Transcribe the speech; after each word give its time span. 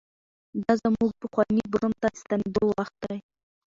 دا 0.63 0.71
زموږ 0.83 1.09
پخواني 1.21 1.63
برم 1.71 1.93
ته 2.01 2.07
د 2.13 2.15
ستنېدو 2.21 2.63
وخت 2.79 2.95
دی. 3.09 3.17